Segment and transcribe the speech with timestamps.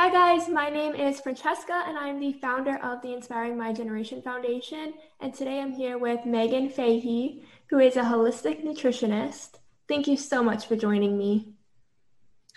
[0.00, 0.48] Hi, guys.
[0.48, 4.94] My name is Francesca, and I'm the founder of the Inspiring My Generation Foundation.
[5.18, 9.56] And today I'm here with Megan Fahey, who is a holistic nutritionist.
[9.88, 11.48] Thank you so much for joining me.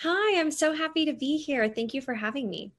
[0.02, 1.67] Hi, I'm so happy to be here.
[1.67, 2.73] Thank you for having me.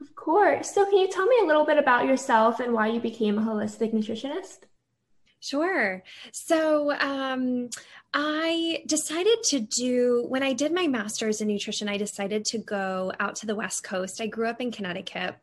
[0.00, 0.72] Of course.
[0.72, 3.42] So, can you tell me a little bit about yourself and why you became a
[3.42, 4.66] holistic nutritionist?
[5.40, 6.02] Sure.
[6.32, 7.70] So um,
[8.12, 13.12] I decided to do, when I did my master's in nutrition, I decided to go
[13.20, 14.20] out to the West Coast.
[14.20, 15.36] I grew up in Connecticut.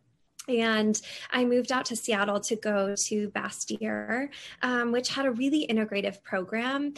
[0.45, 0.99] And
[1.31, 4.27] I moved out to Seattle to go to Bastyr,
[4.61, 6.95] um, which had a really integrative program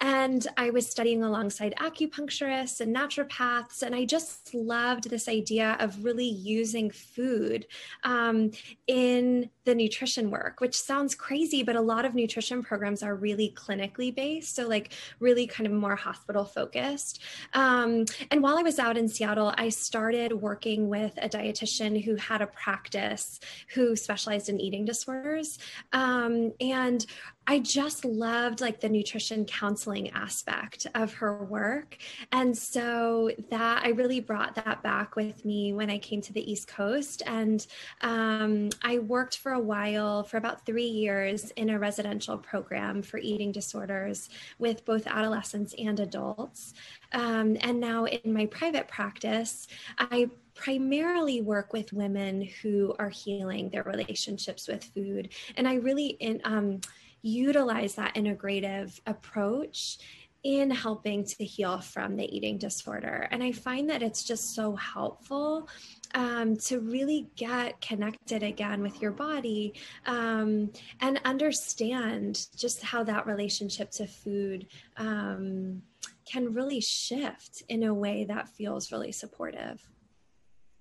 [0.00, 3.82] and I was studying alongside acupuncturists and naturopaths.
[3.82, 7.66] And I just loved this idea of really using food
[8.02, 8.50] um,
[8.86, 13.54] in the nutrition work, which sounds crazy, but a lot of nutrition programs are really
[13.56, 14.54] clinically based.
[14.54, 17.22] So, like, really kind of more hospital focused.
[17.54, 22.16] Um, and while I was out in Seattle, I started working with a dietitian who
[22.16, 23.40] had a practice
[23.74, 25.58] who specialized in eating disorders.
[25.92, 27.04] Um, and
[27.46, 31.98] I just loved like the nutrition counseling aspect of her work.
[32.32, 36.50] And so that I really brought that back with me when I came to the
[36.50, 37.22] East Coast.
[37.26, 37.66] And
[38.00, 43.18] um, I worked for a while, for about three years, in a residential program for
[43.18, 46.72] eating disorders with both adolescents and adults.
[47.12, 49.66] Um, and now in my private practice,
[49.98, 55.30] I primarily work with women who are healing their relationships with food.
[55.56, 56.80] And I really, in, um,
[57.24, 59.98] utilize that integrative approach
[60.44, 63.26] in helping to heal from the eating disorder.
[63.30, 65.68] And I find that it's just so helpful
[66.14, 69.72] um, to really get connected again with your body
[70.04, 70.70] um,
[71.00, 74.66] and understand just how that relationship to food
[74.98, 75.82] um,
[76.30, 79.80] can really shift in a way that feels really supportive.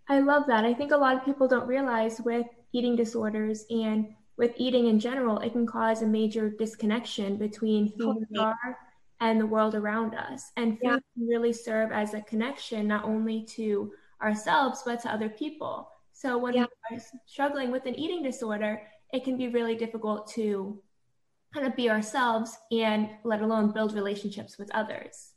[0.09, 0.65] I love that.
[0.65, 4.99] I think a lot of people don't realize with eating disorders and with eating in
[4.99, 8.77] general, it can cause a major disconnection between who we are
[9.19, 10.51] and the world around us.
[10.57, 10.97] And food yeah.
[11.13, 15.89] can really serve as a connection not only to ourselves but to other people.
[16.13, 16.65] So when yeah.
[16.89, 20.81] we're struggling with an eating disorder, it can be really difficult to
[21.53, 25.32] kind of be ourselves and let alone build relationships with others.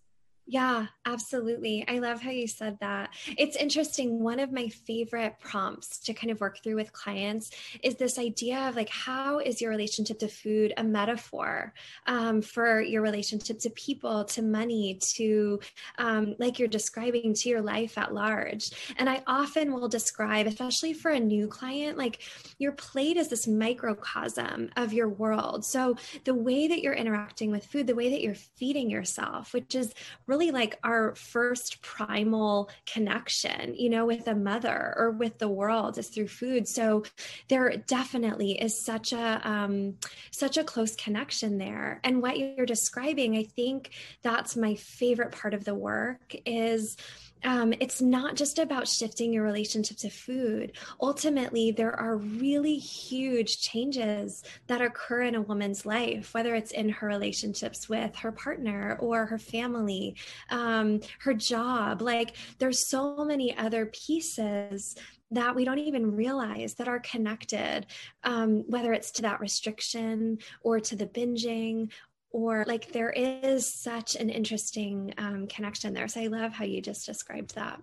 [0.49, 1.85] Yeah, absolutely.
[1.89, 3.11] I love how you said that.
[3.37, 4.21] It's interesting.
[4.21, 7.51] One of my favorite prompts to kind of work through with clients
[7.83, 11.75] is this idea of like, how is your relationship to food a metaphor
[12.07, 15.59] um, for your relationship to people, to money, to
[15.99, 18.71] um, like you're describing to your life at large?
[18.99, 22.21] And I often will describe, especially for a new client, like
[22.59, 25.65] your plate is this microcosm of your world.
[25.65, 29.75] So the way that you're interacting with food, the way that you're feeding yourself, which
[29.75, 29.93] is
[30.29, 35.49] really really like our first primal connection, you know, with a mother or with the
[35.49, 36.69] world is through food.
[36.69, 37.05] So
[37.49, 39.95] there definitely is such a um,
[40.31, 42.01] such a close connection there.
[42.05, 43.91] And what you're describing, I think
[44.23, 46.97] that's my favorite part of the work is
[47.45, 50.73] um, it's not just about shifting your relationship to food.
[51.01, 56.89] Ultimately, there are really huge changes that occur in a woman's life, whether it's in
[56.89, 60.17] her relationships with her partner or her family,
[60.51, 62.03] um, her job.
[62.03, 64.97] Like, there's so many other pieces
[65.33, 67.87] that we don't even realize that are connected,
[68.23, 71.91] um, whether it's to that restriction or to the binging
[72.37, 76.07] or like there is such an interesting um, connection there.
[76.07, 77.81] So I love how you just described that.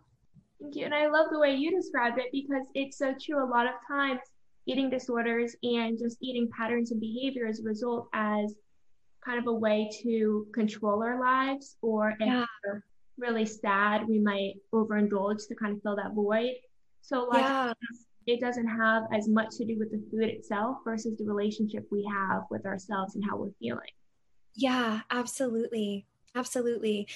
[0.62, 0.86] Thank you.
[0.86, 3.44] And I love the way you described it because it's so true.
[3.44, 4.20] A lot of times,
[4.68, 8.54] eating disorders and just eating patterns and behaviors result as
[9.26, 12.46] kind of a way to control our lives, or if yeah.
[12.64, 12.84] we're
[13.18, 16.54] really sad, we might overindulge to kind of fill that void.
[17.02, 17.74] So, like, yeah.
[18.28, 22.08] it doesn't have as much to do with the food itself versus the relationship we
[22.14, 23.90] have with ourselves and how we're feeling.
[24.56, 26.06] Yeah, absolutely.
[26.36, 27.08] Absolutely.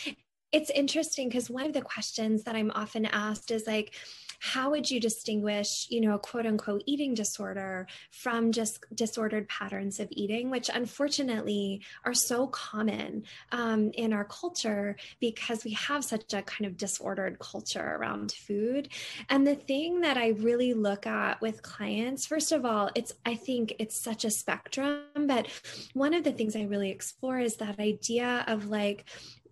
[0.52, 3.94] It's interesting because one of the questions that I'm often asked is like,
[4.40, 10.00] how would you distinguish, you know, a quote unquote eating disorder from just disordered patterns
[10.00, 16.34] of eating, which unfortunately are so common um, in our culture because we have such
[16.34, 18.90] a kind of disordered culture around food.
[19.30, 23.36] And the thing that I really look at with clients, first of all, it's, I
[23.36, 25.48] think it's such a spectrum, but
[25.94, 29.06] one of the things I really explore is that idea of like,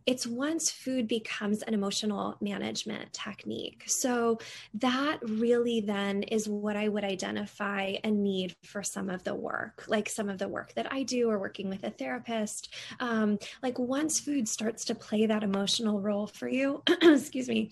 [0.06, 3.84] it's once food becomes an emotional management technique.
[3.88, 4.38] So
[4.76, 9.86] that really then is what I would identify a need for some of the work,
[9.88, 12.74] like some of the work that I do or working with a therapist.
[13.00, 17.72] Um, like once food starts to play that emotional role for you, excuse me,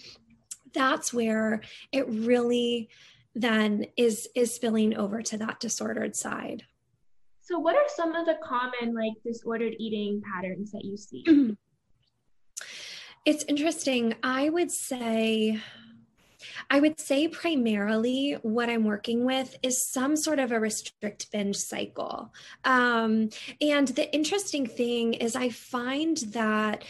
[0.73, 2.89] that's where it really
[3.35, 6.63] then is is spilling over to that disordered side.
[7.41, 11.55] So what are some of the common like disordered eating patterns that you see?
[13.25, 14.15] It's interesting.
[14.21, 15.61] I would say
[16.69, 21.55] I would say primarily what I'm working with is some sort of a restrict binge
[21.55, 22.33] cycle.
[22.65, 23.29] Um,
[23.61, 26.83] and the interesting thing is, I find that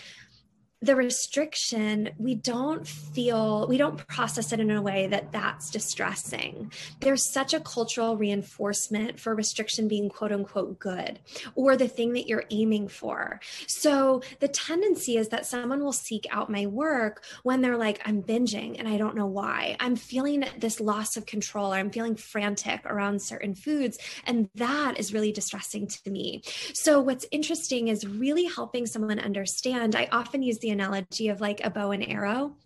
[0.83, 6.73] the restriction we don't feel we don't process it in a way that that's distressing.
[6.99, 11.19] There's such a cultural reinforcement for restriction being quote unquote good
[11.55, 13.39] or the thing that you're aiming for.
[13.65, 18.21] So the tendency is that someone will seek out my work when they're like i'm
[18.21, 19.77] binging and i don't know why.
[19.79, 24.99] I'm feeling this loss of control or i'm feeling frantic around certain foods and that
[24.99, 26.41] is really distressing to me.
[26.73, 31.61] So what's interesting is really helping someone understand i often use the analogy of like
[31.63, 32.57] a bow and arrow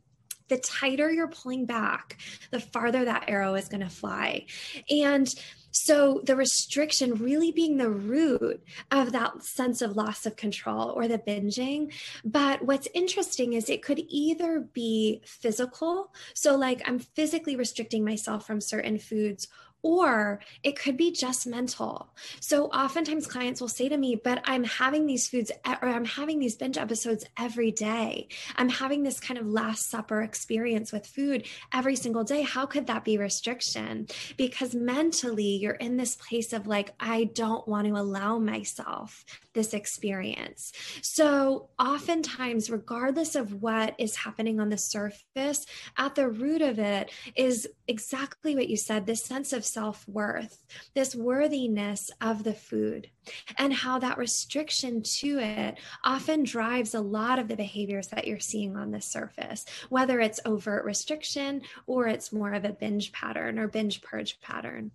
[0.50, 2.18] the tighter you're pulling back,
[2.52, 4.46] the farther that arrow is going to fly.
[4.90, 5.28] And
[5.72, 11.08] so the restriction really being the root of that sense of loss of control or
[11.08, 11.94] the binging.
[12.26, 16.14] But what's interesting is it could either be physical.
[16.34, 19.48] So, like, I'm physically restricting myself from certain foods
[19.82, 22.10] or it could be just mental.
[22.40, 26.40] So oftentimes clients will say to me, but I'm having these foods or I'm having
[26.40, 28.28] these binge episodes every day.
[28.56, 32.42] I'm having this kind of last supper experience with food every single day.
[32.42, 34.08] How could that be restriction?
[34.36, 39.74] Because mentally you're in this place of like, I don't want to allow myself this
[39.74, 40.72] experience.
[41.02, 45.66] So, oftentimes, regardless of what is happening on the surface,
[45.98, 50.64] at the root of it is exactly what you said this sense of self worth,
[50.94, 53.10] this worthiness of the food,
[53.58, 58.40] and how that restriction to it often drives a lot of the behaviors that you're
[58.40, 63.60] seeing on the surface, whether it's overt restriction or it's more of a binge pattern
[63.60, 64.92] or binge purge pattern.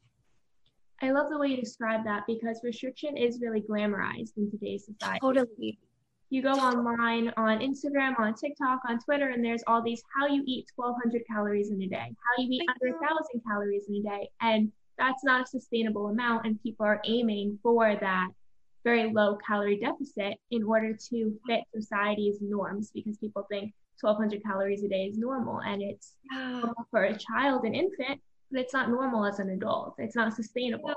[1.00, 5.18] I love the way you describe that because restriction is really glamorized in today's society.
[5.20, 5.78] Totally.
[6.32, 10.42] You go online on Instagram, on TikTok, on Twitter, and there's all these how you
[10.46, 14.30] eat 1,200 calories in a day, how you eat under 1,000 calories in a day.
[14.40, 16.46] And that's not a sustainable amount.
[16.46, 18.28] And people are aiming for that
[18.82, 24.84] very low calorie deficit in order to fit society's norms because people think 1,200 calories
[24.84, 25.60] a day is normal.
[25.60, 26.14] And it's
[26.90, 29.96] for a child, an infant, but it's not normal as an adult.
[29.98, 30.94] It's not sustainable.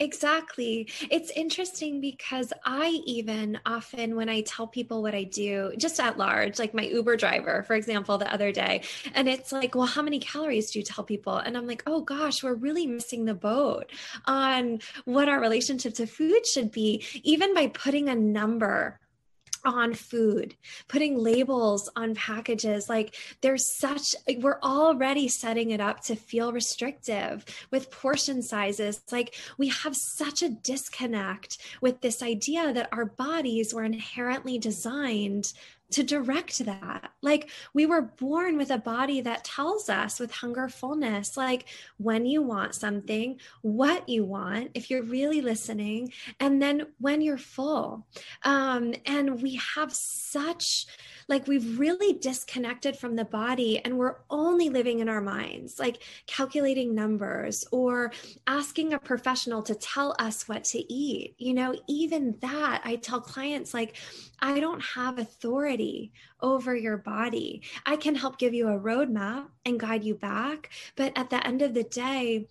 [0.00, 0.88] Exactly.
[1.08, 6.18] It's interesting because I even often, when I tell people what I do, just at
[6.18, 8.82] large, like my Uber driver, for example, the other day,
[9.14, 11.36] and it's like, well, how many calories do you tell people?
[11.36, 13.90] And I'm like, oh gosh, we're really missing the boat
[14.26, 18.98] on what our relationship to food should be, even by putting a number
[19.64, 20.54] on food,
[20.88, 22.88] putting labels on packages.
[22.88, 29.02] Like there's such, we're already setting it up to feel restrictive with portion sizes.
[29.10, 35.52] Like we have such a disconnect with this idea that our bodies were inherently designed
[35.90, 37.10] to direct that.
[37.22, 41.66] Like we were born with a body that tells us with hunger fullness, like
[41.98, 47.38] when you want something, what you want, if you're really listening, and then when you're
[47.38, 48.06] full.
[48.44, 50.86] Um, and we have such
[51.28, 56.02] like we've really disconnected from the body and we're only living in our minds, like
[56.26, 58.12] calculating numbers or
[58.46, 61.34] asking a professional to tell us what to eat.
[61.38, 63.96] You know, even that, I tell clients, like,
[64.40, 65.73] I don't have authority
[66.40, 67.62] over your body.
[67.86, 70.70] I can help give you a roadmap and guide you back.
[70.96, 72.46] But at the end of the day,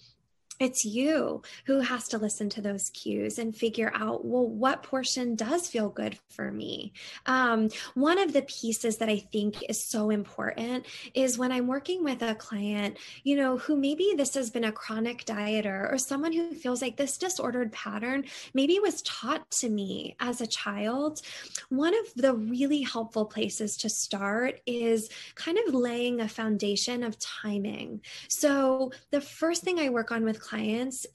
[0.60, 5.36] it's you who has to listen to those cues and figure out well what portion
[5.36, 6.94] does feel good for me?
[7.26, 12.04] Um, one of the pieces that i think is so important is when i'm working
[12.04, 16.32] with a client you know who maybe this has been a chronic dieter or someone
[16.32, 21.22] who feels like this disordered pattern maybe was taught to me as a child
[21.70, 27.18] one of the really helpful places to start is kind of laying a foundation of
[27.20, 28.02] timing.
[28.30, 30.53] So the first thing i work on with clients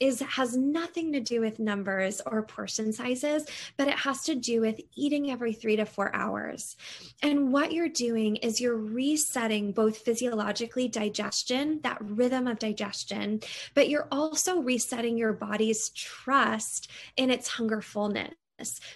[0.01, 4.61] is has nothing to do with numbers or portion sizes, but it has to do
[4.61, 6.77] with eating every three to four hours.
[7.23, 13.41] And what you're doing is you're resetting both physiologically digestion, that rhythm of digestion,
[13.75, 18.35] but you're also resetting your body's trust in its hunger fullness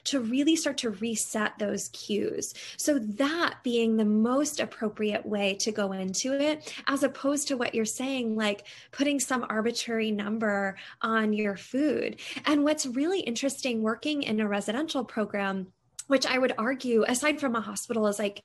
[0.05, 2.55] to really start to reset those cues.
[2.77, 7.75] So, that being the most appropriate way to go into it, as opposed to what
[7.75, 12.21] you're saying, like putting some arbitrary number on your food.
[12.47, 15.69] And what's really interesting working in a residential program,
[16.09, 18.43] which I would argue, aside from a hospital, is like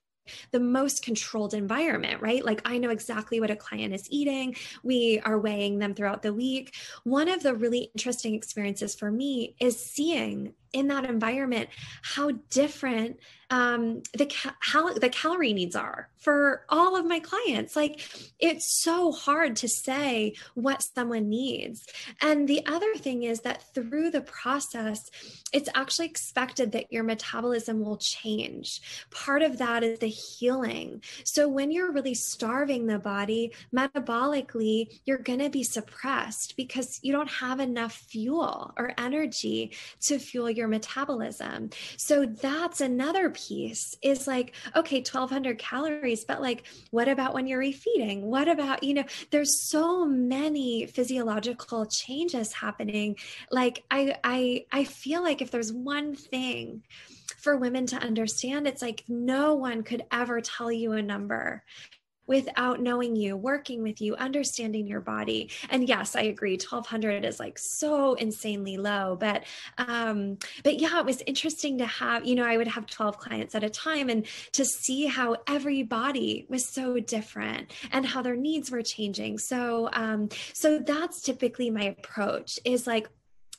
[0.52, 2.44] the most controlled environment, right?
[2.44, 4.56] Like I know exactly what a client is eating.
[4.84, 6.76] We are weighing them throughout the week.
[7.04, 11.70] One of the really interesting experiences for me is seeing in that environment
[12.02, 13.20] how different
[13.50, 17.76] um, the cal- the calorie needs are for all of my clients.
[17.76, 18.02] Like
[18.40, 21.86] it's so hard to say what someone needs.
[22.22, 25.10] And the other thing is that through the process,
[25.54, 28.82] it's actually expected that your metabolism will change.
[29.12, 31.02] Part of that is the healing.
[31.24, 37.14] So when you're really starving the body metabolically, you're going to be suppressed because you
[37.14, 39.72] don't have enough fuel or energy
[40.02, 41.70] to fuel your metabolism.
[41.96, 47.62] So that's another piece is like, okay, 1200 calories, but like, what about when you're
[47.62, 48.22] refeeding?
[48.22, 53.18] What about, you know, there's so many physiological changes happening.
[53.52, 56.84] Like, I, I, I feel like if there's one thing,
[57.38, 61.64] for women to understand it's like no one could ever tell you a number
[62.28, 65.50] without knowing you, working with you, understanding your body.
[65.70, 66.54] And yes, I agree.
[66.54, 69.44] 1200 is like so insanely low, but
[69.78, 73.56] um but yeah, it was interesting to have, you know, I would have 12 clients
[73.56, 78.36] at a time and to see how every body was so different and how their
[78.36, 79.38] needs were changing.
[79.38, 83.10] So um so that's typically my approach is like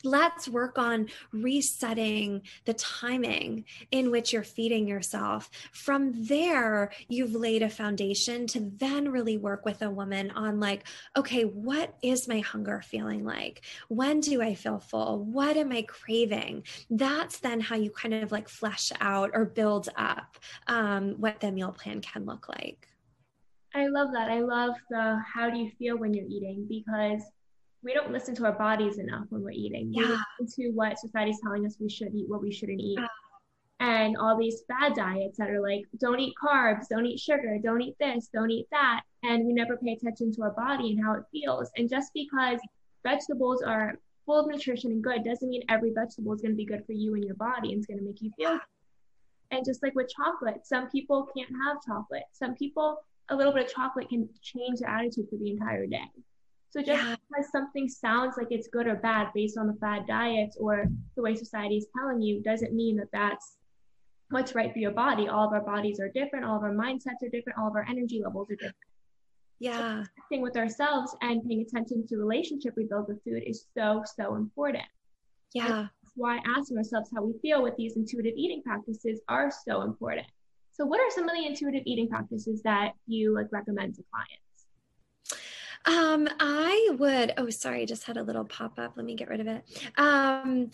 [0.04, 5.50] let's work on resetting the timing in which you're feeding yourself.
[5.72, 10.84] From there, you've laid a foundation to then really work with a woman on, like,
[11.16, 13.62] okay, what is my hunger feeling like?
[13.88, 15.24] When do I feel full?
[15.24, 16.64] What am I craving?
[16.90, 21.50] That's then how you kind of like flesh out or build up um, what the
[21.50, 22.88] meal plan can look like.
[23.74, 24.30] I love that.
[24.30, 27.22] I love the how do you feel when you're eating because
[27.82, 29.92] we don't listen to our bodies enough when we're eating.
[29.92, 30.02] Yeah.
[30.02, 32.98] We listen to what society's telling us we should eat, what we shouldn't eat.
[32.98, 33.06] Yeah.
[33.80, 37.80] And all these fad diets that are like, don't eat carbs, don't eat sugar, don't
[37.80, 39.02] eat this, don't eat that.
[39.22, 41.70] And we never pay attention to our body and how it feels.
[41.76, 42.58] And just because
[43.04, 43.94] vegetables are
[44.26, 46.92] full of nutrition and good doesn't mean every vegetable is going to be good for
[46.92, 48.60] you and your body and it's going to make you feel good.
[49.52, 52.24] And just like with chocolate, some people can't have chocolate.
[52.32, 52.98] Some people,
[53.30, 56.10] a little bit of chocolate can change their attitude for the entire day.
[56.70, 57.16] So just yeah.
[57.30, 60.84] because something sounds like it's good or bad based on the fad diets or
[61.16, 63.56] the way society is telling you doesn't mean that that's
[64.30, 65.28] what's right for your body.
[65.28, 66.44] All of our bodies are different.
[66.44, 67.58] All of our mindsets are different.
[67.58, 68.76] All of our energy levels are different.
[69.60, 70.04] Yeah.
[70.30, 74.36] So with ourselves and paying attention to relationship we build with food is so, so
[74.36, 74.84] important.
[75.54, 75.64] Yeah.
[75.64, 79.82] And that's why asking ourselves how we feel with these intuitive eating practices are so
[79.82, 80.26] important.
[80.72, 84.47] So what are some of the intuitive eating practices that you like recommend to clients?
[85.88, 88.92] Um, I would, oh, sorry, just had a little pop up.
[88.96, 89.64] Let me get rid of it.
[89.96, 90.70] Um,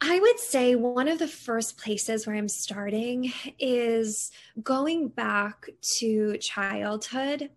[0.00, 4.30] I would say one of the first places where I'm starting is
[4.62, 7.50] going back to childhood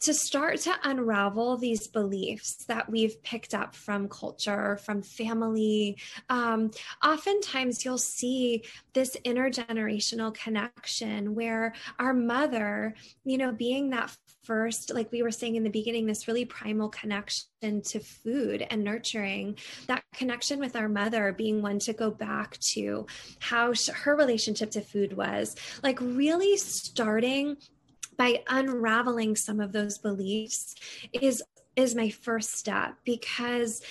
[0.00, 5.96] to start to unravel these beliefs that we've picked up from culture, from family.
[6.28, 6.70] Um,
[7.04, 14.16] oftentimes, you'll see this intergenerational connection where our mother, you know, being that
[14.46, 18.84] first, like we were saying in the beginning, this really primal connection to food and
[18.84, 19.56] nurturing,
[19.88, 23.06] that connection with our mother being one to go back to
[23.40, 27.56] how her relationship to food was, like really starting
[28.16, 30.74] by unraveling some of those beliefs
[31.12, 31.42] is
[31.74, 33.82] is my first step because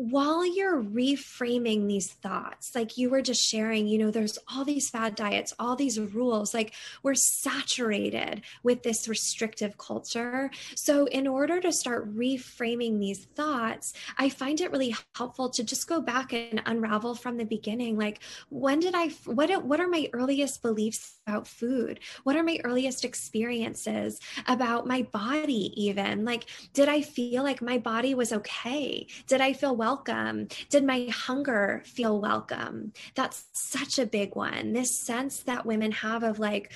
[0.00, 4.88] while you're reframing these thoughts, like you were just sharing, you know, there's all these
[4.88, 10.50] fad diets, all these rules, like we're saturated with this restrictive culture.
[10.74, 15.86] So, in order to start reframing these thoughts, I find it really helpful to just
[15.86, 17.98] go back and unravel from the beginning.
[17.98, 22.00] Like, when did I, what, what are my earliest beliefs about food?
[22.24, 26.24] What are my earliest experiences about my body, even?
[26.24, 29.06] Like, did I feel like my body was okay?
[29.26, 29.89] Did I feel well?
[29.90, 30.46] Welcome?
[30.68, 32.92] Did my hunger feel welcome?
[33.16, 34.72] That's such a big one.
[34.72, 36.70] This sense that women have of like,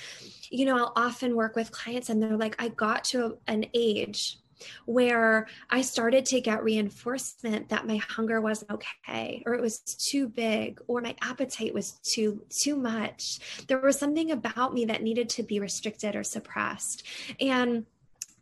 [0.49, 4.39] you know, I'll often work with clients and they're like, I got to an age
[4.85, 10.27] where I started to get reinforcement that my hunger wasn't okay or it was too
[10.27, 13.39] big or my appetite was too too much.
[13.67, 17.03] There was something about me that needed to be restricted or suppressed.
[17.39, 17.85] And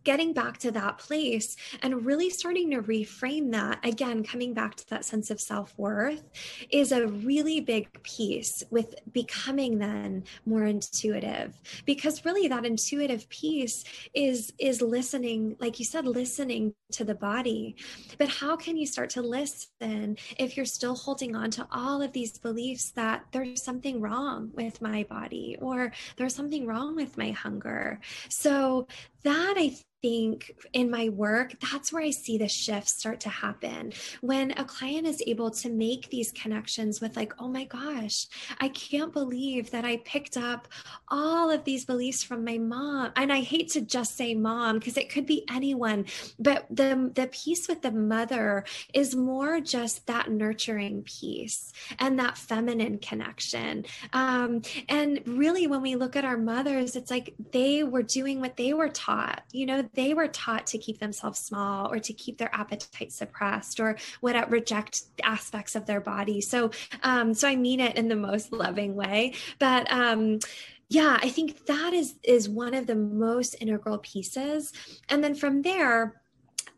[0.03, 4.89] getting back to that place and really starting to reframe that again coming back to
[4.89, 6.24] that sense of self-worth
[6.69, 13.83] is a really big piece with becoming then more intuitive because really that intuitive piece
[14.13, 17.75] is is listening like you said listening to the body.
[18.17, 22.13] But how can you start to listen if you're still holding on to all of
[22.13, 27.31] these beliefs that there's something wrong with my body or there's something wrong with my
[27.31, 28.00] hunger?
[28.29, 28.88] So
[29.24, 33.93] that I think in my work, that's where I see the shifts start to happen.
[34.19, 38.27] When a client is able to make these connections with, like, oh my gosh,
[38.60, 40.67] I can't believe that I picked up
[41.07, 43.13] all of these beliefs from my mom.
[43.15, 46.05] And I hate to just say mom because it could be anyone,
[46.38, 52.38] but the, the piece with the mother is more just that nurturing piece and that
[52.38, 53.86] feminine connection.
[54.12, 58.57] Um, and really, when we look at our mothers, it's like they were doing what
[58.57, 59.43] they were taught.
[59.53, 63.79] You know, they were taught to keep themselves small or to keep their appetite suppressed
[63.79, 66.41] or what reject aspects of their body.
[66.41, 66.71] So,
[67.03, 70.39] um, so I mean it in the most loving way, but, um,
[70.89, 74.71] yeah, I think that is is one of the most integral pieces.
[75.09, 76.21] And then from there,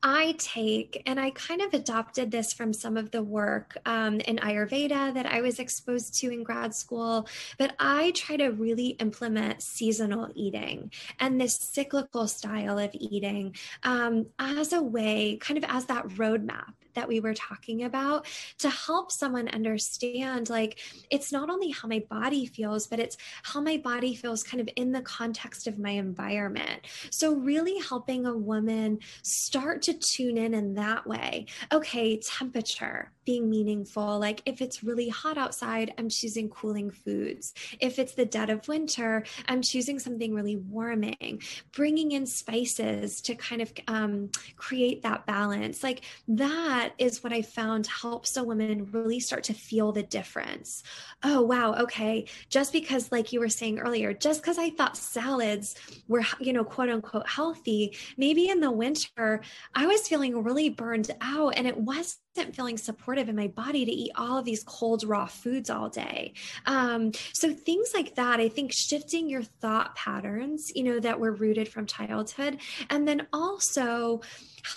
[0.07, 4.37] I take, and I kind of adopted this from some of the work um, in
[4.37, 9.63] Ayurveda that I was exposed to in grad school, but I try to really implement
[9.63, 15.85] seasonal eating and this cyclical style of eating um, as a way, kind of as
[15.85, 18.25] that roadmap that we were talking about
[18.59, 23.61] to help someone understand like it's not only how my body feels, but it's how
[23.61, 26.81] my body feels kind of in the context of my environment.
[27.11, 31.45] So, really helping a woman start to tune in in that way.
[31.71, 34.19] Okay, temperature being meaningful.
[34.19, 37.53] Like if it's really hot outside, I'm choosing cooling foods.
[37.79, 41.41] If it's the dead of winter, I'm choosing something really warming,
[41.73, 45.83] bringing in spices to kind of um, create that balance.
[45.83, 50.03] Like that that is what I found helps a woman really start to feel the
[50.03, 50.83] difference.
[51.23, 51.73] Oh, wow.
[51.73, 52.27] Okay.
[52.49, 55.75] Just because, like you were saying earlier, just because I thought salads
[56.07, 59.41] were, you know, quote unquote healthy, maybe in the winter,
[59.73, 62.19] I was feeling really burned out and it wasn't
[62.53, 66.33] feeling supportive in my body to eat all of these cold raw foods all day.
[66.65, 71.31] Um, so things like that i think shifting your thought patterns you know that were
[71.31, 74.21] rooted from childhood and then also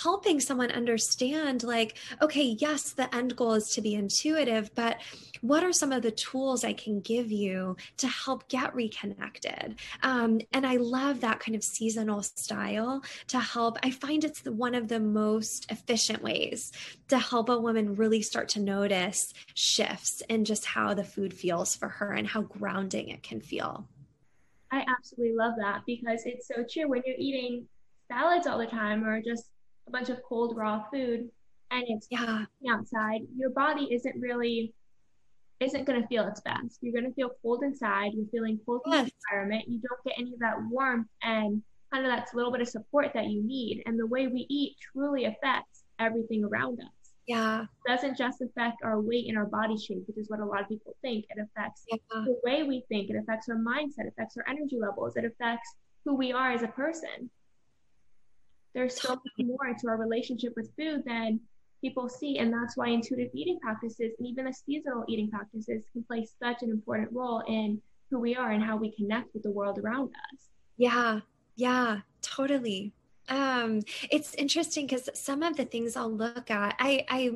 [0.02, 4.98] helping someone understand like okay yes the end goal is to be intuitive but
[5.40, 9.76] what are some of the tools I can give you to help get reconnected?
[10.02, 13.78] Um, and I love that kind of seasonal style to help.
[13.82, 16.72] I find it's the, one of the most efficient ways
[17.08, 21.74] to help a woman really start to notice shifts in just how the food feels
[21.74, 23.86] for her and how grounding it can feel.
[24.70, 27.66] I absolutely love that because it's so true when you're eating
[28.10, 29.46] salads all the time or just
[29.86, 31.30] a bunch of cold raw food
[31.70, 34.72] and it's yeah outside your body isn't really
[35.60, 36.78] isn't going to feel its best.
[36.80, 38.12] You're going to feel cold inside.
[38.14, 39.00] You're feeling cold yes.
[39.00, 39.64] in the environment.
[39.68, 43.10] You don't get any of that warmth and kind of that little bit of support
[43.14, 43.82] that you need.
[43.86, 46.86] And the way we eat truly affects everything around us.
[47.26, 47.62] Yeah.
[47.62, 50.62] It doesn't just affect our weight and our body shape, which is what a lot
[50.62, 51.26] of people think.
[51.28, 51.98] It affects yeah.
[52.10, 53.10] the way we think.
[53.10, 54.06] It affects our mindset.
[54.06, 55.16] It affects our energy levels.
[55.16, 57.30] It affects who we are as a person.
[58.74, 61.40] There's so much more to our relationship with food than
[61.80, 62.38] people see.
[62.38, 66.62] And that's why intuitive eating practices and even the seasonal eating practices can play such
[66.62, 70.08] an important role in who we are and how we connect with the world around
[70.08, 70.48] us.
[70.76, 71.20] Yeah,
[71.56, 72.92] yeah, totally
[73.28, 77.30] um it's interesting because some of the things i'll look at i i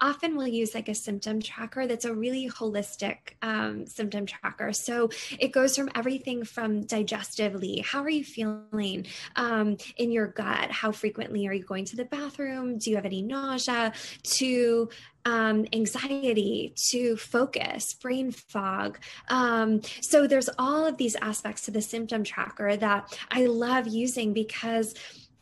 [0.00, 4.72] often will use like a symptom tracker that's a really holistic um, symptom tracker.
[4.72, 10.70] So it goes from everything from digestively how are you feeling um, in your gut?
[10.70, 12.78] How frequently are you going to the bathroom?
[12.78, 13.92] Do you have any nausea?
[14.38, 14.88] To
[15.24, 16.74] um, anxiety?
[16.90, 18.98] To focus, brain fog.
[19.28, 24.32] Um, so there's all of these aspects to the symptom tracker that I love using
[24.32, 24.94] because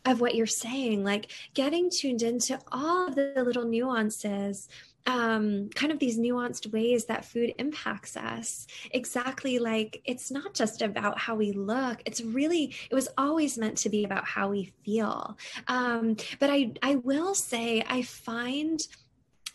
[0.09, 4.67] of what you're saying, like getting tuned into all of the little nuances
[5.05, 8.67] um, kind of these nuanced ways that food impacts us.
[8.91, 13.77] Exactly like it's not just about how we look, it's really, it was always meant
[13.79, 15.37] to be about how we feel.
[15.67, 18.79] Um, but I, I will say, I find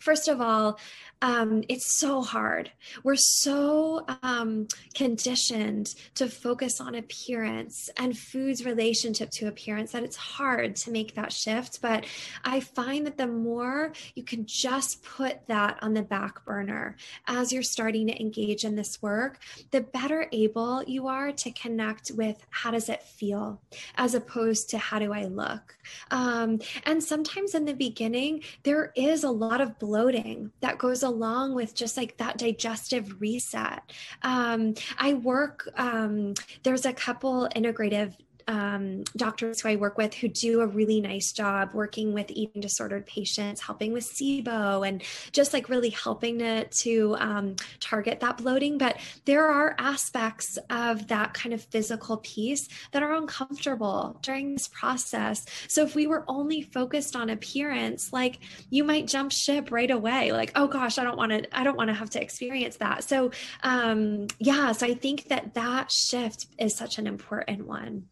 [0.05, 0.77] First of all,
[1.23, 2.71] um, it's so hard.
[3.03, 10.15] We're so um, conditioned to focus on appearance and food's relationship to appearance that it's
[10.15, 11.81] hard to make that shift.
[11.81, 12.05] But
[12.43, 17.51] I find that the more you can just put that on the back burner as
[17.51, 19.39] you're starting to engage in this work,
[19.71, 23.59] the better able you are to connect with how does it feel
[23.95, 25.75] as opposed to how do I look.
[26.11, 31.55] Um, and sometimes in the beginning, there is a lot of bloating that goes along
[31.55, 33.81] with just like that digestive reset.
[34.23, 38.13] Um, I work, um, there's a couple integrative
[38.47, 42.61] um, doctors who I work with who do a really nice job working with eating
[42.61, 48.37] disordered patients, helping with SIBO, and just like really helping to, to um, target that
[48.37, 48.77] bloating.
[48.77, 54.67] But there are aspects of that kind of physical piece that are uncomfortable during this
[54.67, 55.45] process.
[55.67, 60.31] So if we were only focused on appearance, like you might jump ship right away,
[60.31, 63.03] like, oh gosh, I don't want to, I don't want to have to experience that.
[63.03, 63.31] So
[63.63, 68.07] um, yeah, so I think that that shift is such an important one.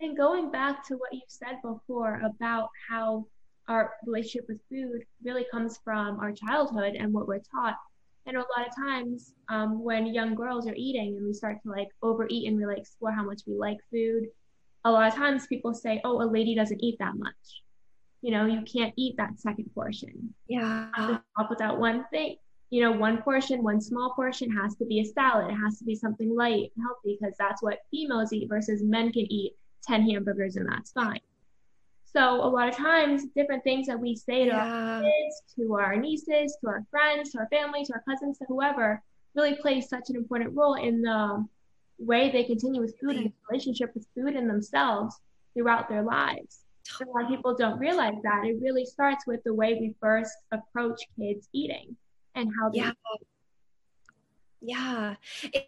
[0.00, 3.26] And going back to what you said before about how
[3.68, 7.76] our relationship with food really comes from our childhood and what we're taught.
[8.26, 11.70] And a lot of times um, when young girls are eating and we start to
[11.70, 14.24] like overeat and really explore how much we like food,
[14.84, 17.34] a lot of times people say, oh, a lady doesn't eat that much.
[18.22, 20.34] You know, you can't eat that second portion.
[20.48, 20.90] Yeah.
[21.38, 22.36] Up with that one thing.
[22.70, 25.50] You know, one portion, one small portion has to be a salad.
[25.50, 29.12] It has to be something light and healthy because that's what females eat versus men
[29.12, 29.52] can eat
[29.86, 31.20] 10 hamburgers and that's fine.
[32.04, 34.96] So a lot of times, different things that we say to yeah.
[34.96, 38.44] our kids, to our nieces, to our friends, to our family, to our cousins, to
[38.48, 39.02] whoever,
[39.34, 41.44] really plays such an important role in the
[41.98, 45.16] way they continue with food and relationship with food and themselves
[45.54, 46.60] throughout their lives.
[47.00, 50.32] A lot of people don't realize that it really starts with the way we first
[50.52, 51.96] approach kids eating
[52.34, 52.92] and how they yeah.
[54.60, 55.14] Yeah,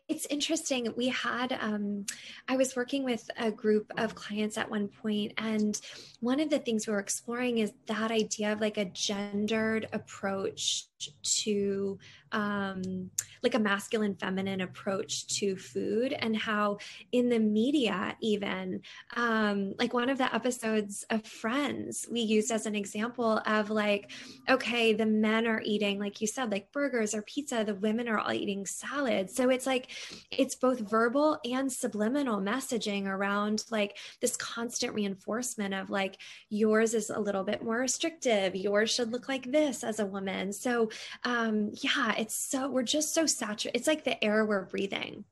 [0.08, 0.92] it's interesting.
[0.96, 2.06] We had, um,
[2.48, 5.78] I was working with a group of clients at one point, and
[6.20, 10.87] one of the things we were exploring is that idea of like a gendered approach
[11.22, 11.98] to
[12.32, 13.10] um,
[13.42, 16.78] like a masculine feminine approach to food and how
[17.12, 18.80] in the media even
[19.16, 24.10] um, like one of the episodes of friends we used as an example of like
[24.50, 28.18] okay the men are eating like you said like burgers or pizza the women are
[28.18, 29.34] all eating salads.
[29.34, 29.90] So it's like
[30.30, 37.10] it's both verbal and subliminal messaging around like this constant reinforcement of like yours is
[37.10, 38.54] a little bit more restrictive.
[38.54, 40.52] Yours should look like this as a woman.
[40.52, 40.87] So
[41.24, 45.24] um yeah it's so we're just so saturated it's like the air we're breathing.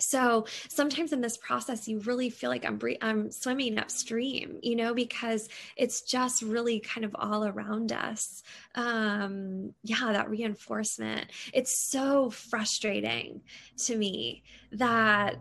[0.00, 4.74] So sometimes in this process you really feel like i'm bre- i'm swimming upstream you
[4.74, 8.42] know because it's just really kind of all around us.
[8.74, 11.30] Um yeah that reinforcement.
[11.52, 13.42] It's so frustrating
[13.84, 15.36] to me that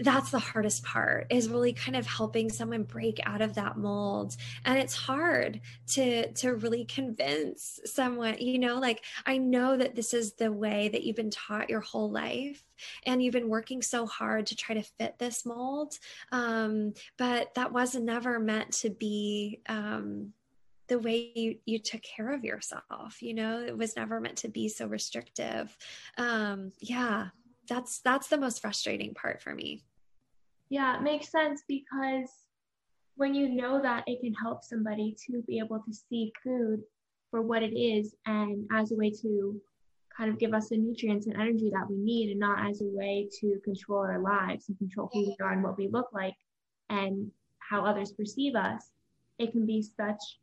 [0.00, 4.36] that's the hardest part is really kind of helping someone break out of that mold.
[4.64, 10.14] And it's hard to to really convince someone you know like i know that this
[10.14, 12.64] is the way that you've been taught your whole life
[13.06, 15.98] and you've been working so hard to try to fit this mold.
[16.32, 20.32] Um, but that was never meant to be um,
[20.88, 23.60] the way you, you took care of yourself you know?
[23.60, 25.76] It was never meant to be so restrictive.
[26.16, 27.28] Um, yeah
[27.70, 29.84] that's that's the most frustrating part for me.
[30.68, 32.30] Yeah it makes sense because
[33.16, 36.82] when you know that it can help somebody to be able to see food
[37.30, 39.60] for what it is and as a way to
[40.16, 42.86] kind of give us the nutrients and energy that we need and not as a
[42.86, 46.34] way to control our lives and control who we are and what we look like
[46.88, 48.90] and how others perceive us
[49.38, 50.38] it can be such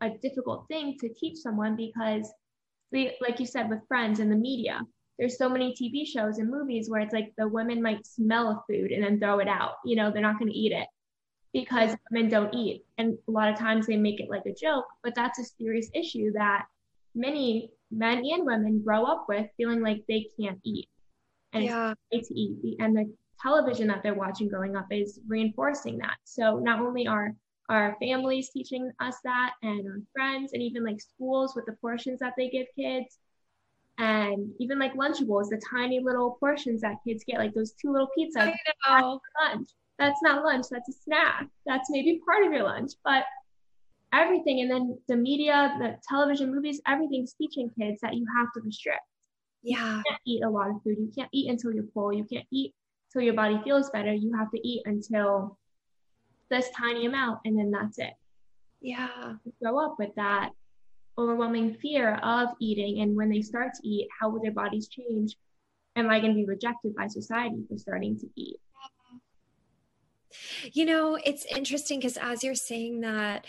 [0.00, 2.32] a difficult thing to teach someone because
[2.92, 4.80] we, like you said with friends and the media
[5.20, 8.62] there's so many TV shows and movies where it's like the women might smell a
[8.66, 9.74] food and then throw it out.
[9.84, 10.88] You know, they're not going to eat it
[11.52, 12.86] because women don't eat.
[12.96, 15.90] And a lot of times they make it like a joke, but that's a serious
[15.94, 16.64] issue that
[17.14, 20.88] many men and women grow up with feeling like they can't eat.
[21.52, 21.92] And yeah.
[22.10, 22.76] it's to eat.
[22.80, 26.16] And the television that they're watching growing up is reinforcing that.
[26.24, 27.34] So not only are
[27.68, 32.20] our families teaching us that and our friends and even like schools with the portions
[32.20, 33.18] that they give kids,
[34.00, 38.08] and even like Lunchables, the tiny little portions that kids get, like those two little
[38.18, 38.50] pizzas.
[38.86, 39.20] I know.
[39.42, 39.68] lunch.
[39.98, 40.66] That's not lunch.
[40.70, 41.46] That's a snack.
[41.66, 43.24] That's maybe part of your lunch, but
[44.14, 44.62] everything.
[44.62, 49.02] And then the media, the television, movies, everything's teaching kids that you have to restrict.
[49.62, 49.98] Yeah.
[49.98, 50.96] You can't eat a lot of food.
[50.98, 52.10] You can't eat until you're full.
[52.10, 52.72] You can't eat
[53.12, 54.14] until your body feels better.
[54.14, 55.58] You have to eat until
[56.48, 58.14] this tiny amount, and then that's it.
[58.80, 59.34] Yeah.
[59.44, 60.52] You grow up with that
[61.18, 65.36] overwhelming fear of eating and when they start to eat how will their bodies change?
[65.96, 68.56] Am i going to be rejected by society for starting to eat?
[70.72, 73.46] You know it's interesting because as you're saying that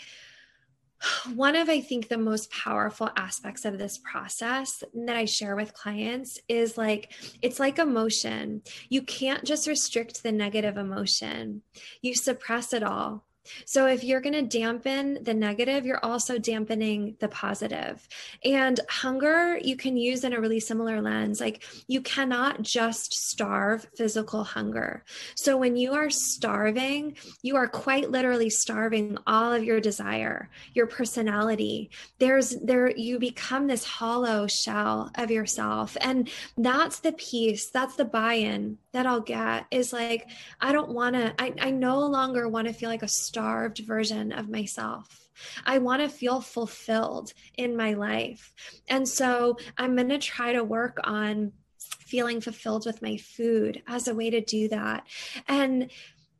[1.34, 5.74] one of i think the most powerful aspects of this process that i share with
[5.74, 8.62] clients is like it's like emotion.
[8.88, 11.62] You can't just restrict the negative emotion.
[12.02, 13.26] You suppress it all
[13.64, 18.06] so if you're going to dampen the negative, you're also dampening the positive.
[18.44, 21.40] And hunger, you can use in a really similar lens.
[21.40, 25.04] Like you cannot just starve physical hunger.
[25.36, 30.86] So when you are starving, you are quite literally starving all of your desire, your
[30.86, 31.90] personality.
[32.18, 35.96] There's there you become this hollow shell of yourself.
[36.00, 40.28] And that's the piece, that's the buy-in that I'll get is like,
[40.60, 44.32] I don't want to, I, I no longer want to feel like a starved version
[44.32, 45.28] of myself.
[45.64, 48.52] I want to feel fulfilled in my life.
[48.88, 54.06] And so I'm going to try to work on feeling fulfilled with my food as
[54.06, 55.06] a way to do that.
[55.48, 55.90] And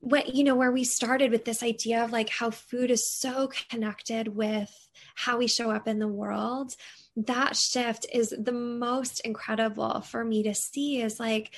[0.00, 3.50] what, you know, where we started with this idea of like how food is so
[3.70, 4.70] connected with
[5.14, 6.74] how we show up in the world
[7.16, 11.54] that shift is the most incredible for me to see is like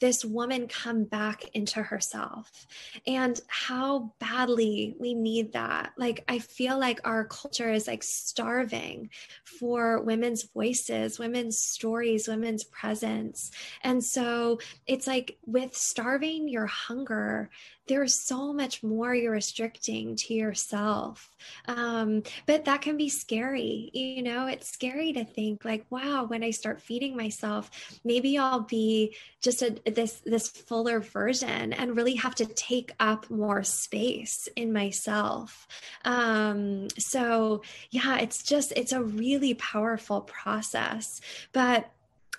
[0.00, 2.66] this woman come back into herself
[3.06, 5.92] and how badly we need that.
[5.96, 9.10] Like, I feel like our culture is like starving
[9.44, 13.50] for women's voices, women's stories, women's presence.
[13.82, 17.50] And so it's like with starving your hunger,
[17.86, 21.30] there's so much more you're restricting to yourself.
[21.66, 23.90] Um, but that can be scary.
[23.92, 27.70] You know, it's scary to think like, wow, when I start feeding myself,
[28.04, 33.28] maybe I'll be just a, this this fuller version and really have to take up
[33.30, 35.66] more space in myself.
[36.04, 41.20] Um, so yeah, it's just it's a really powerful process.
[41.52, 41.90] But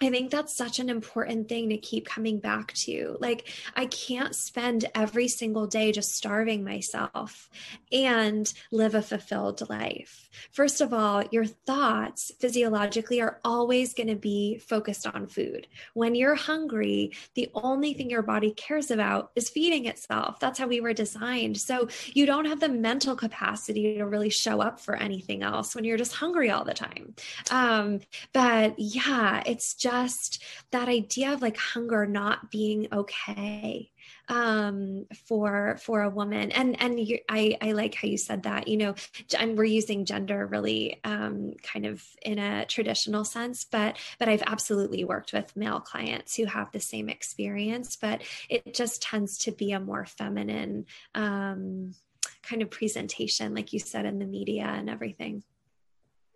[0.02, 3.18] I think that's such an important thing to keep coming back to.
[3.20, 7.50] Like, I can't spend every single day just starving myself
[7.92, 10.25] and live a fulfilled life.
[10.52, 15.68] First of all, your thoughts physiologically are always going to be focused on food.
[15.94, 20.40] When you're hungry, the only thing your body cares about is feeding itself.
[20.40, 21.58] That's how we were designed.
[21.58, 25.84] So, you don't have the mental capacity to really show up for anything else when
[25.84, 27.16] you're just hungry all the time.
[27.52, 28.00] Um,
[28.34, 33.92] but yeah, it's just that idea of like hunger not being okay
[34.28, 36.52] um, for for a woman.
[36.52, 38.96] And and you, I I like how you said that you know
[39.38, 44.44] and we're using gender really um, kind of in a traditional sense but but I've
[44.46, 49.52] absolutely worked with male clients who have the same experience but it just tends to
[49.52, 51.94] be a more feminine um,
[52.44, 55.44] kind of presentation like you said in the media and everything.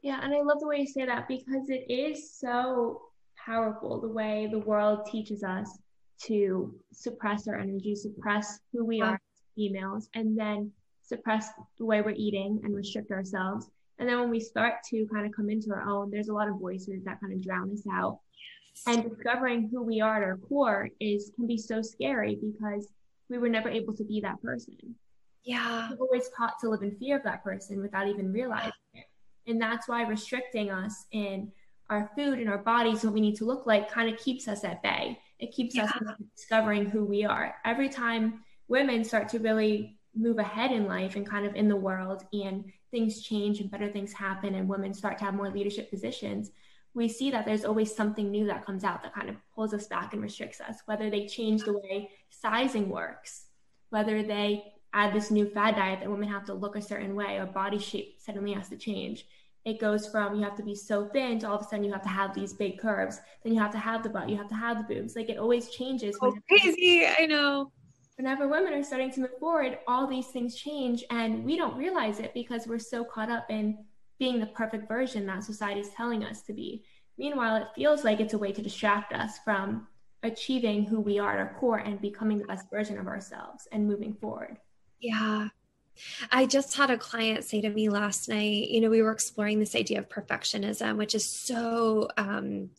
[0.01, 3.01] Yeah and I love the way you say that because it is so
[3.35, 5.79] powerful the way the world teaches us
[6.23, 12.01] to suppress our energy, suppress who we are as females, and then suppress the way
[12.01, 13.69] we're eating and restrict ourselves.
[13.97, 16.47] And then when we start to kind of come into our own, there's a lot
[16.47, 18.19] of voices that kind of drown us out.
[18.87, 22.87] And discovering who we are at our core is can be so scary because
[23.29, 24.95] we were never able to be that person.
[25.43, 25.89] Yeah.
[25.91, 29.05] We're always taught to live in fear of that person without even realizing it.
[29.47, 31.51] And that's why restricting us in
[31.89, 34.63] our food and our bodies, what we need to look like, kind of keeps us
[34.63, 35.19] at bay.
[35.39, 35.85] It keeps yeah.
[35.85, 35.91] us
[36.35, 37.55] discovering who we are.
[37.65, 41.75] Every time women start to really move ahead in life and kind of in the
[41.75, 45.89] world, and things change and better things happen, and women start to have more leadership
[45.89, 46.51] positions,
[46.93, 49.87] we see that there's always something new that comes out that kind of pulls us
[49.87, 50.77] back and restricts us.
[50.85, 53.45] Whether they change the way sizing works,
[53.89, 57.37] whether they add this new fad diet that women have to look a certain way,
[57.37, 59.25] or body shape suddenly has to change
[59.65, 61.91] it goes from you have to be so thin to all of a sudden you
[61.91, 63.19] have to have these big curves.
[63.43, 65.15] Then you have to have the butt, you have to have the boobs.
[65.15, 66.17] Like it always changes.
[66.21, 67.05] Oh, crazy!
[67.05, 67.71] I know.
[68.17, 72.19] Whenever women are starting to move forward, all these things change, and we don't realize
[72.19, 73.77] it because we're so caught up in
[74.17, 76.83] being the perfect version that society is telling us to be.
[77.17, 79.87] Meanwhile, it feels like it's a way to distract us from
[80.23, 83.87] achieving who we are at our core and becoming the best version of ourselves and
[83.87, 84.57] moving forward.
[84.99, 85.47] Yeah,
[86.31, 89.59] I just had a client say to me last night, you know, we were exploring
[89.59, 92.69] this idea of perfectionism, which is so um,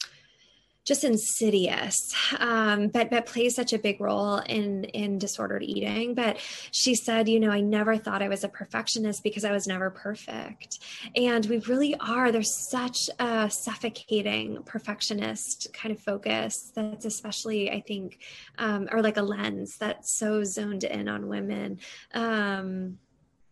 [0.91, 6.15] just insidious, um, but but plays such a big role in in disordered eating.
[6.15, 6.39] But
[6.73, 9.91] she said, you know, I never thought I was a perfectionist because I was never
[9.91, 10.81] perfect,
[11.15, 12.33] and we really are.
[12.33, 18.19] There's such a suffocating perfectionist kind of focus that's especially, I think,
[18.59, 21.79] um, or like a lens that's so zoned in on women.
[22.15, 22.99] Um,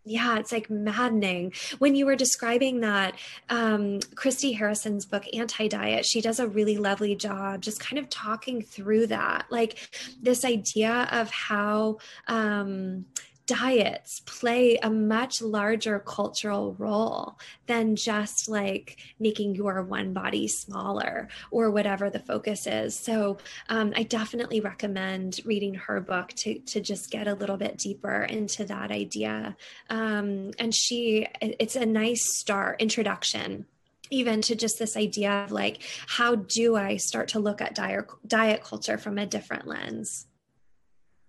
[0.08, 1.52] Yeah, it's like maddening.
[1.78, 3.14] When you were describing that,
[3.50, 8.08] um, Christy Harrison's book, Anti Diet, she does a really lovely job just kind of
[8.08, 9.46] talking through that.
[9.50, 9.78] Like
[10.22, 13.04] this idea of how um,
[13.48, 21.28] diets play a much larger cultural role than just like making your one body smaller
[21.50, 22.96] or whatever the focus is.
[22.96, 23.38] So
[23.70, 28.22] um, I definitely recommend reading her book to to just get a little bit deeper
[28.22, 29.56] into that idea.
[29.88, 33.66] Um, and she, it's a nice start introduction
[34.10, 38.06] even to just this idea of like how do i start to look at diet
[38.26, 40.26] diet culture from a different lens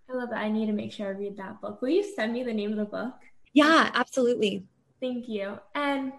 [0.10, 0.40] I love that.
[0.40, 1.82] I need to make sure I read that book.
[1.82, 3.14] Will you send me the name of the book?
[3.54, 4.66] Yeah, absolutely.
[5.00, 5.60] Thank you.
[5.76, 6.14] And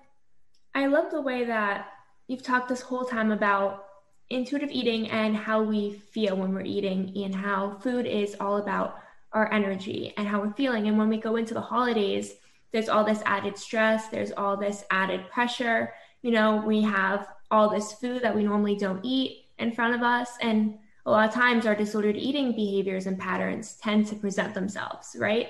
[0.75, 1.89] I love the way that
[2.29, 3.87] you've talked this whole time about
[4.31, 8.99] intuitive eating and how we feel when we're eating and how food is all about
[9.33, 10.87] our energy and how we're feeling.
[10.87, 12.35] And when we go into the holidays,
[12.73, 15.93] there's all this added stress, there's all this added pressure.
[16.23, 20.03] You know, we have all this food that we normally don't eat in front of
[20.03, 20.31] us.
[20.41, 20.79] And
[21.11, 25.49] a lot of times our disordered eating behaviors and patterns tend to present themselves, right?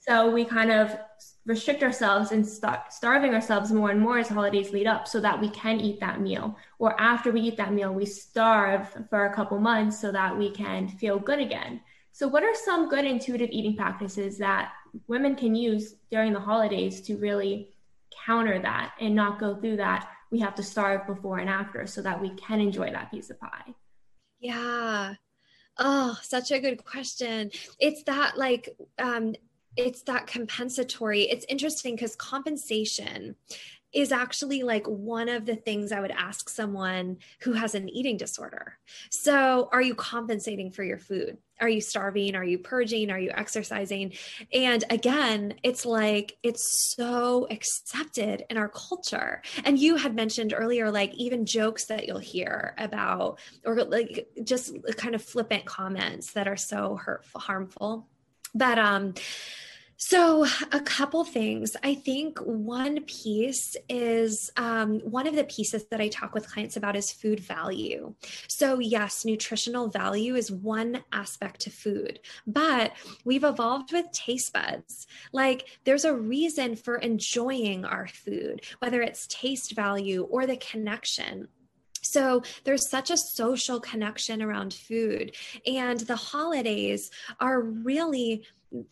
[0.00, 0.94] So we kind of
[1.46, 5.40] restrict ourselves and start starving ourselves more and more as holidays lead up so that
[5.40, 6.54] we can eat that meal.
[6.78, 10.50] Or after we eat that meal, we starve for a couple months so that we
[10.50, 11.80] can feel good again.
[12.12, 14.72] So, what are some good intuitive eating practices that
[15.06, 17.70] women can use during the holidays to really
[18.26, 20.10] counter that and not go through that?
[20.30, 23.40] We have to starve before and after so that we can enjoy that piece of
[23.40, 23.74] pie.
[24.40, 25.14] Yeah.
[25.78, 27.50] Oh, such a good question.
[27.80, 29.34] It's that like um
[29.76, 31.22] it's that compensatory.
[31.24, 33.36] It's interesting because compensation
[33.92, 38.16] is actually like one of the things I would ask someone who has an eating
[38.16, 38.78] disorder.
[39.10, 41.38] So, are you compensating for your food?
[41.60, 42.34] Are you starving?
[42.34, 43.10] Are you purging?
[43.10, 44.12] Are you exercising?
[44.52, 49.42] And again, it's like it's so accepted in our culture.
[49.64, 54.74] And you had mentioned earlier, like even jokes that you'll hear about, or like just
[54.96, 58.08] kind of flippant comments that are so hurtful, harmful.
[58.54, 59.14] But, um,
[60.02, 61.76] so, a couple things.
[61.82, 66.78] I think one piece is um, one of the pieces that I talk with clients
[66.78, 68.14] about is food value.
[68.48, 72.92] So, yes, nutritional value is one aspect to food, but
[73.26, 75.06] we've evolved with taste buds.
[75.34, 81.48] Like, there's a reason for enjoying our food, whether it's taste value or the connection.
[82.00, 85.36] So there's such a social connection around food.
[85.66, 88.44] And the holidays are really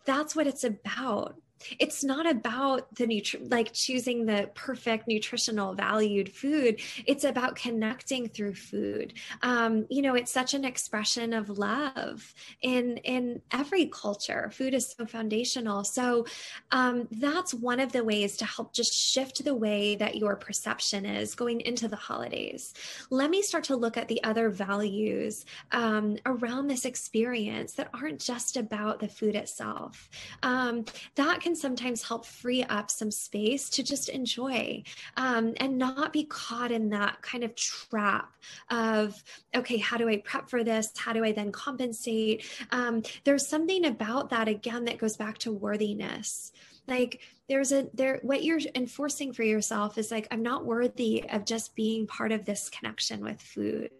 [0.05, 1.37] that's what it's about
[1.79, 6.81] it's not about the nutri- like choosing the perfect nutritional valued food.
[7.07, 9.15] It's about connecting through food.
[9.43, 14.51] Um, you know it's such an expression of love in in every culture.
[14.53, 15.85] Food is so foundational.
[15.85, 16.27] So
[16.71, 21.05] um, that's one of the ways to help just shift the way that your perception
[21.05, 22.75] is going into the holidays.
[23.11, 28.21] Let me start to look at the other values um, around this experience that aren't
[28.21, 30.09] just about the food itself.
[30.43, 30.85] Um,
[31.17, 34.83] that can sometimes help free up some space to just enjoy
[35.17, 38.31] um, and not be caught in that kind of trap
[38.69, 39.25] of,
[39.57, 40.91] okay, how do I prep for this?
[40.95, 42.45] How do I then compensate?
[42.71, 46.53] Um, there's something about that, again, that goes back to worthiness
[46.87, 51.45] like there's a there what you're enforcing for yourself is like i'm not worthy of
[51.45, 53.91] just being part of this connection with food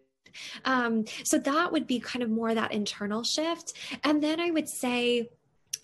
[0.65, 4.71] um so that would be kind of more that internal shift and then i would
[4.71, 5.29] say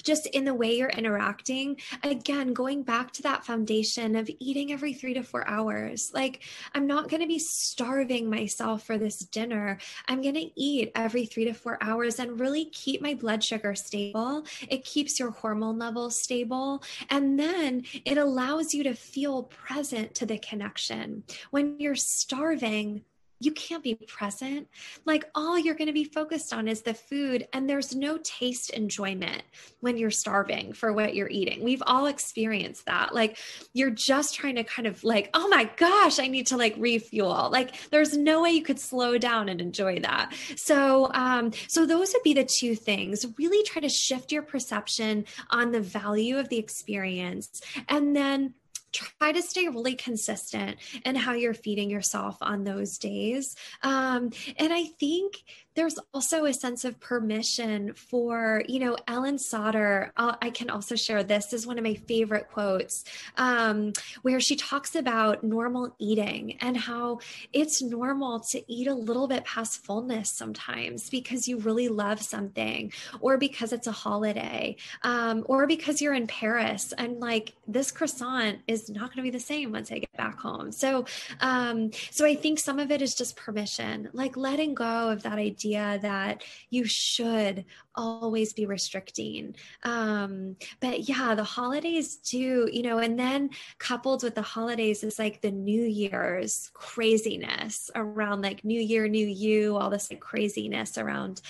[0.04, 1.80] just in the way you're interacting.
[2.02, 6.12] Again, going back to that foundation of eating every three to four hours.
[6.14, 6.42] Like,
[6.74, 9.78] I'm not going to be starving myself for this dinner.
[10.06, 13.74] I'm going to eat every three to four hours and really keep my blood sugar
[13.74, 14.44] stable.
[14.68, 16.82] It keeps your hormone levels stable.
[17.10, 21.24] And then it allows you to feel present to the connection.
[21.50, 23.04] When you're starving,
[23.40, 24.68] you can't be present.
[25.04, 28.70] Like all you're going to be focused on is the food, and there's no taste
[28.70, 29.42] enjoyment
[29.80, 31.62] when you're starving for what you're eating.
[31.62, 33.14] We've all experienced that.
[33.14, 33.38] Like
[33.72, 37.50] you're just trying to kind of like, oh my gosh, I need to like refuel.
[37.52, 40.32] Like there's no way you could slow down and enjoy that.
[40.56, 43.26] So, um, so those would be the two things.
[43.38, 48.54] Really try to shift your perception on the value of the experience, and then
[48.94, 53.56] try to stay really consistent in how you're feeding yourself on those days.
[53.82, 55.42] Um, and I think
[55.74, 60.10] there's also a sense of permission for, you know, Ellyn Satter.
[60.16, 63.04] Uh, I can also share this is one of my favorite quotes,
[63.36, 67.18] um, where she talks about normal eating and how
[67.52, 72.92] it's normal to eat a little bit past fullness sometimes because you really love something,
[73.20, 78.58] or because it's a holiday, um, or because you're in Paris and like this croissant
[78.68, 80.70] is not going to be the same once I get back home.
[80.70, 81.06] So,
[81.40, 85.38] um, so I think some of it is just permission, like letting go of that
[85.38, 89.54] idea idea that you should always be restricting.
[89.82, 95.18] Um, but yeah, the holidays do, you know, and then coupled with the holidays is
[95.18, 100.98] like the New Year's craziness around like New Year, New You, all this like craziness
[100.98, 101.40] around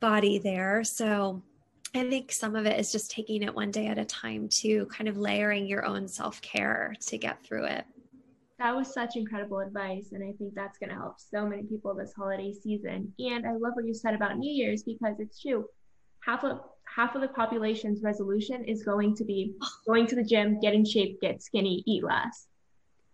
[0.00, 0.84] body there.
[0.84, 1.42] So,
[1.96, 4.86] I think some of it is just taking it one day at a time to
[4.86, 7.84] kind of layering your own self care to get through it
[8.58, 11.94] that was such incredible advice and i think that's going to help so many people
[11.94, 13.12] this holiday season.
[13.18, 15.66] And i love what you said about new year's because it's true.
[16.24, 16.60] Half of
[16.94, 19.54] half of the population's resolution is going to be
[19.86, 22.46] going to the gym get in shape get skinny eat less.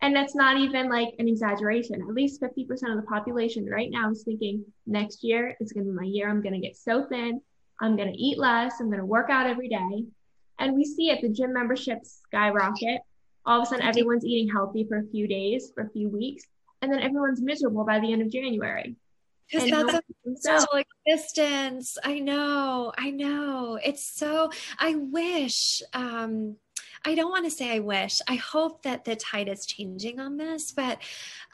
[0.03, 2.01] And that's not even like an exaggeration.
[2.01, 5.93] At least 50% of the population right now is thinking next year is going to
[5.93, 6.30] be my year.
[6.30, 7.43] I'm going to get so thin.
[7.82, 8.80] I'm going to eat less.
[8.80, 10.05] I'm going to work out every day.
[10.59, 11.20] And we see it.
[11.20, 13.03] The gym memberships skyrocket
[13.47, 16.45] all of a sudden everyone's eating healthy for a few days, for a few weeks,
[16.82, 18.97] and then everyone's miserable by the end of January.
[19.51, 21.99] Because that's a social existence.
[22.05, 23.78] I know, I know.
[23.82, 26.57] It's so I wish um
[27.05, 28.20] I don't want to say I wish.
[28.28, 30.99] I hope that the tide is changing on this, but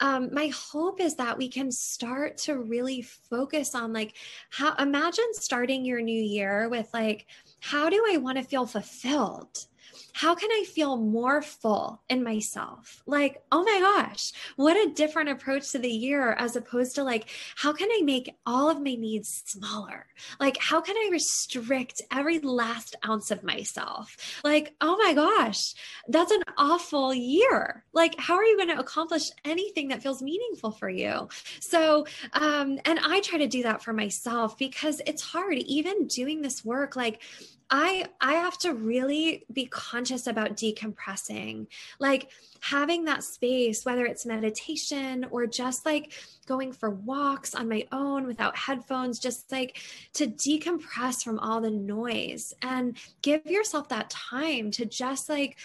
[0.01, 4.13] um, my hope is that we can start to really focus on like
[4.49, 7.27] how imagine starting your new year with like,
[7.61, 9.67] how do I want to feel fulfilled?
[10.13, 13.03] How can I feel more full in myself?
[13.05, 17.29] Like, oh my gosh, what a different approach to the year as opposed to like,
[17.55, 20.07] how can I make all of my needs smaller?
[20.39, 24.15] Like, how can I restrict every last ounce of myself?
[24.43, 25.73] Like, oh my gosh,
[26.07, 27.83] that's an awful year.
[27.93, 31.29] Like, how are you going to accomplish anything that feels meaningful for you?
[31.59, 36.41] So, um, and I try to do that for myself because it's hard, even doing
[36.41, 36.95] this work.
[36.95, 37.21] Like,
[37.69, 41.67] I I have to really be conscious about decompressing.
[41.99, 42.29] Like
[42.61, 46.13] having that space whether it's meditation or just like
[46.45, 49.79] going for walks on my own without headphones just like
[50.13, 55.57] to decompress from all the noise and give yourself that time to just like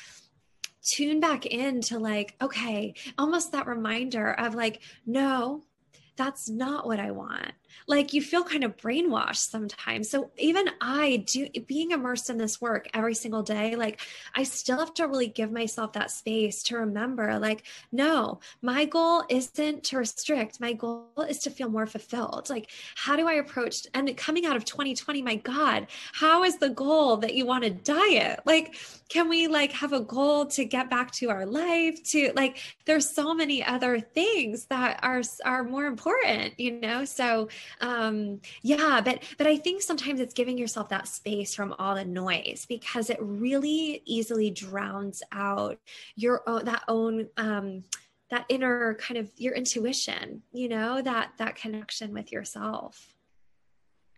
[0.84, 5.62] tune back into like okay almost that reminder of like no
[6.16, 7.52] that's not what I want
[7.86, 10.10] like you feel kind of brainwashed sometimes.
[10.10, 14.00] So even I do being immersed in this work every single day, like
[14.34, 19.24] I still have to really give myself that space to remember like no, my goal
[19.28, 20.60] isn't to restrict.
[20.60, 22.48] My goal is to feel more fulfilled.
[22.50, 26.70] Like how do I approach and coming out of 2020, my god, how is the
[26.70, 28.40] goal that you want to diet?
[28.44, 28.76] Like
[29.08, 33.08] can we like have a goal to get back to our life to like there's
[33.08, 37.04] so many other things that are are more important, you know?
[37.04, 37.48] So
[37.80, 42.04] um yeah but but i think sometimes it's giving yourself that space from all the
[42.04, 45.78] noise because it really easily drowns out
[46.16, 47.82] your own that own um
[48.30, 53.14] that inner kind of your intuition you know that that connection with yourself.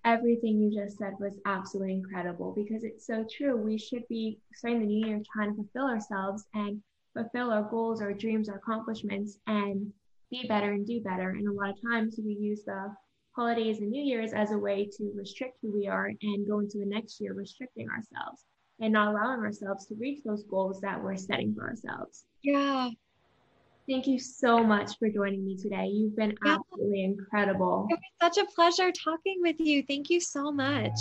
[0.05, 3.57] Everything you just said was absolutely incredible because it's so true.
[3.57, 6.83] We should be starting the new year trying to fulfill ourselves and
[7.15, 9.93] fulfill our goals our dreams our accomplishments and
[10.31, 11.31] be better and do better.
[11.31, 12.95] And a lot of times we use the
[13.35, 16.79] holidays and New Year's as a way to restrict who we are and go into
[16.79, 18.45] the next year restricting ourselves
[18.81, 22.25] and not allowing ourselves to reach those goals that we're setting for ourselves.
[22.43, 22.91] Yeah.
[23.89, 25.87] Thank you so much for joining me today.
[25.87, 26.57] You've been yeah.
[26.57, 27.87] absolutely incredible.
[27.91, 29.83] It was such a pleasure talking with you.
[29.87, 30.99] Thank you so much.